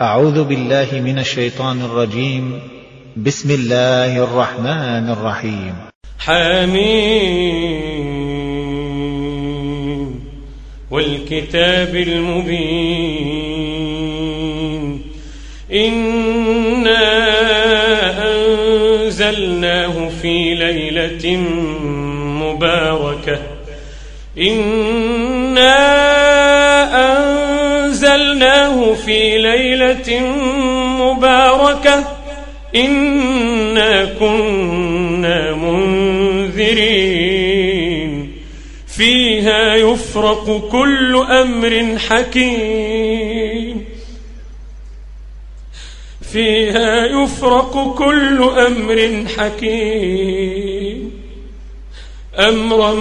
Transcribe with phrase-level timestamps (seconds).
[0.00, 2.60] أعوذ بالله من الشيطان الرجيم.
[3.16, 5.74] بسم الله الرحمن الرحيم.
[6.18, 7.00] حميم.
[10.90, 12.62] والكتاب المبين.
[15.72, 17.04] إنا
[18.28, 21.36] أنزلناه في ليلة
[22.42, 23.38] مباركة.
[24.38, 26.25] إنا
[28.42, 30.20] أنزلناه في ليلة
[31.00, 32.16] مباركة
[32.76, 37.06] إنا كنا منذرين.
[38.96, 43.84] فيها يفرق كل أمر حكيم.
[46.32, 51.10] فيها يفرق كل أمر حكيم.
[52.38, 52.94] أمرا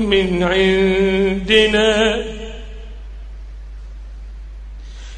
[0.00, 2.24] من عندنا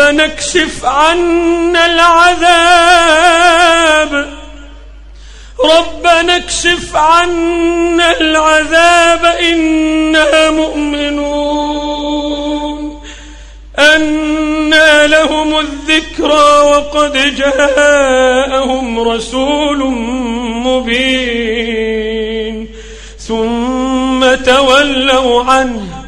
[0.00, 2.40] ربنا اكشف عنا العذاب.
[5.64, 11.90] ربنا اكشف عنا العذاب إنا مؤمنون.
[13.78, 19.78] أنى لهم الذكرى وقد جاءهم رسول
[20.66, 22.68] مبين.
[23.18, 25.99] ثم تولوا عنه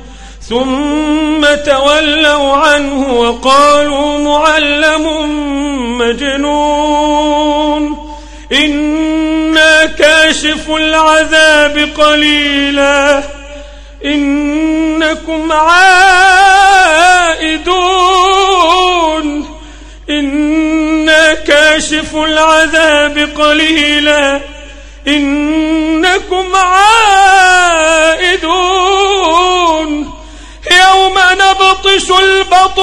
[0.49, 5.07] ثم تولوا عنه وقالوا معلم
[5.99, 7.83] مجنون.
[8.53, 13.23] إنا كاشف العذاب قليلا.
[14.05, 15.89] إنكم عائدون.
[20.11, 24.41] إنا كاشف العذاب قليلا.
[25.09, 28.02] إنكم عائدون.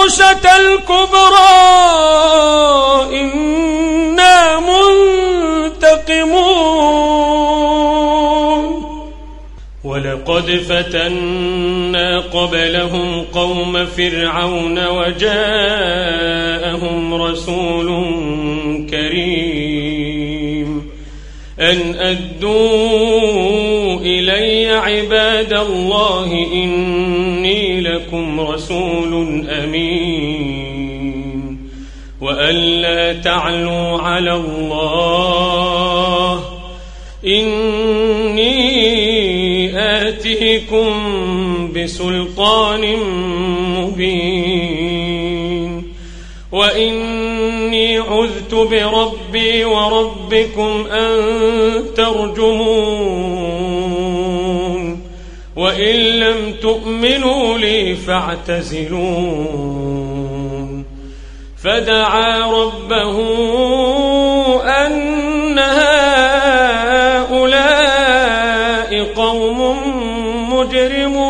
[0.10, 1.54] البطشة الكبرى
[3.22, 4.60] إنا
[5.70, 6.60] منتقمون.
[9.84, 15.44] ولقد فتنا قبلهم قوم فرعون وجاءهم
[17.14, 17.88] رسول
[18.92, 20.90] كريم.
[21.60, 26.09] أن أدوا إلي عباد الله
[33.14, 36.44] تعلوا على الله.
[37.26, 38.60] إني
[40.08, 40.90] آتيكم
[41.76, 42.96] بسلطان
[43.78, 45.84] مبين.
[46.52, 51.16] وإني عذت بربي وربكم أن
[51.98, 53.60] ترجمون.
[55.56, 59.50] وإن لم تؤمنوا لي فاعتزلون.
[61.64, 63.20] فدعا ربه
[64.64, 66.24] أن هؤلاء
[69.04, 69.78] قوم
[70.54, 71.30] مجرمون.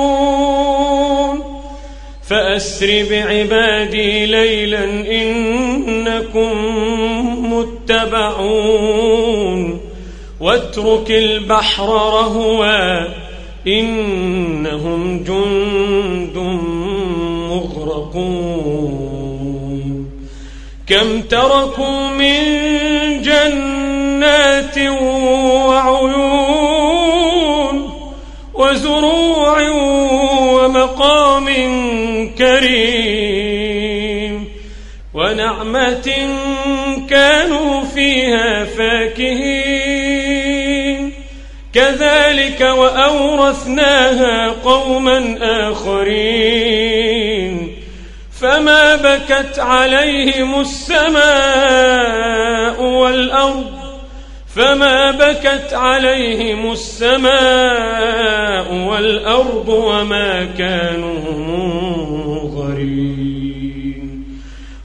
[2.29, 4.83] فأسر بعبادي ليلا
[5.21, 6.51] إنكم
[7.53, 8.59] متبعون.
[10.41, 13.07] واترك البحر رهوا
[13.67, 16.37] إنهم جند
[17.49, 18.98] مغرقون.
[20.89, 22.41] كم تركوا من
[23.21, 24.77] جنات
[25.67, 26.89] وعيون
[28.53, 29.69] وزروع
[30.53, 31.47] ومقام
[32.37, 33.79] كريم
[35.13, 36.27] ونعمة
[37.09, 40.19] كانوا فيها فاكهين.
[41.73, 47.38] كذلك وأورثناها قوما آخرين.
[48.41, 51.19] فما بكت عليهم السماء
[52.83, 53.79] والأرض
[54.55, 57.29] فما بكت عليهم السماء
[58.73, 61.31] والأرض وما كانوا
[62.17, 63.09] منظرين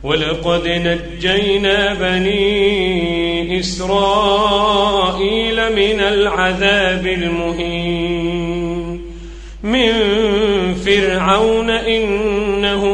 [0.03, 8.35] ولقد نجينا بني إسرائيل من العذاب المهين.
[9.65, 9.95] من
[10.75, 12.94] فرعون إنه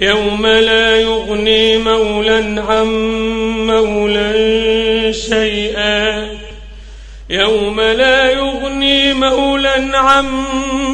[0.00, 2.86] يوم لا يغني مولا عن
[3.66, 4.32] مولا
[5.12, 6.28] شيئا.
[7.30, 8.57] يوم لا يغني
[9.20, 10.26] مولا عن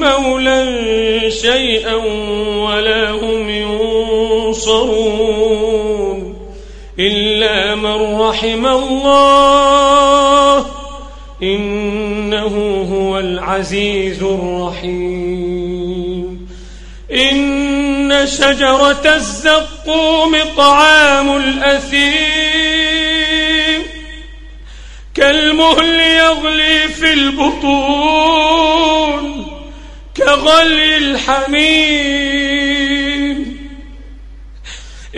[0.00, 0.64] مولا
[1.30, 1.94] شيئا
[2.56, 3.50] ولا هم
[4.50, 5.14] ينصرون
[6.98, 9.84] إلا من رحم الله
[11.42, 15.94] إنه هو العزيز الرحيم.
[17.12, 22.73] إن شجرة الزقوم طعام الأثيم
[25.14, 28.44] كالمهل يغلي في البطون
[30.16, 32.34] كغلي الحميم.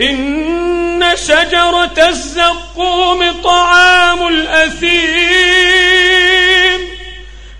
[0.01, 4.97] إن شجرة الزقوم طعام الأثيم.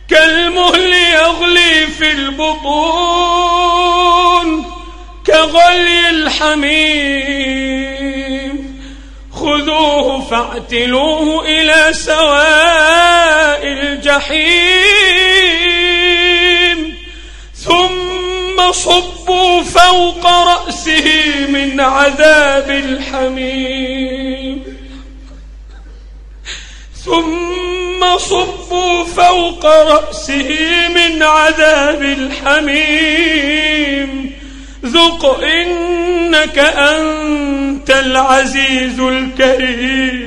[0.09, 3.57] كالمهل يغلي في البطون
[5.27, 8.16] كغلي الحميم.
[10.37, 14.47] فاعتلوه إلى سواء الجحيم
[17.55, 24.63] ثم صبوا فوق رأسه من عذاب الحميم
[27.05, 30.49] ثم صبوا فوق رأسه
[30.95, 33.47] من عذاب الحميم
[34.85, 40.26] ذق إنك أنت العزيز الكريم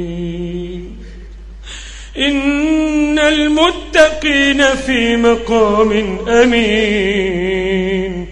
[3.31, 8.27] المتقين في مقام أمين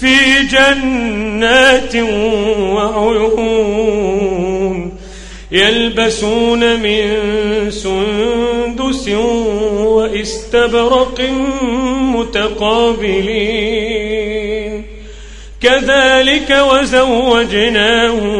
[0.00, 0.16] في
[0.50, 1.96] جنات
[2.74, 3.86] وعيون
[5.52, 7.06] يلبسون من
[7.70, 9.08] سندس
[9.88, 11.20] واستبرق
[12.14, 13.86] متقابلين.
[15.62, 18.36] كذلك وزوجناهم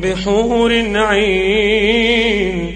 [0.00, 2.74] بحور عين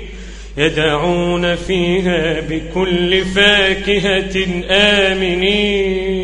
[0.57, 6.23] يدعون فيها بكل فاكهة آمنين.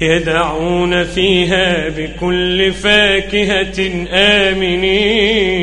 [0.00, 5.58] يدعون فيها بكل فاكهة آمنين.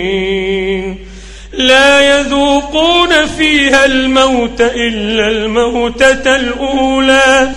[1.54, 7.52] لا يذوقون فيها الموت إلا الموتة الأولى.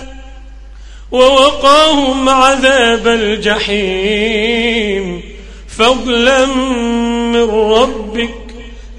[1.11, 4.49] ووقاهم عذاب الجحيم.
[5.77, 8.48] فضلا من ربك